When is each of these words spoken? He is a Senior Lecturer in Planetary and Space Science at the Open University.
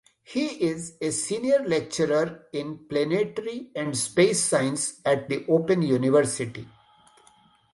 He 0.23 0.47
is 0.63 0.97
a 0.99 1.11
Senior 1.11 1.59
Lecturer 1.63 2.47
in 2.53 2.87
Planetary 2.87 3.69
and 3.75 3.95
Space 3.95 4.43
Science 4.43 4.99
at 5.05 5.29
the 5.29 5.45
Open 5.47 5.83
University. 5.83 6.67